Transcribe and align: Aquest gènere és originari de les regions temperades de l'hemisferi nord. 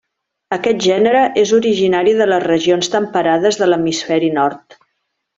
Aquest 0.55 0.79
gènere 0.85 1.19
és 1.41 1.51
originari 1.57 2.15
de 2.21 2.27
les 2.29 2.41
regions 2.47 2.89
temperades 2.97 3.59
de 3.63 3.67
l'hemisferi 3.69 4.31
nord. 4.39 4.79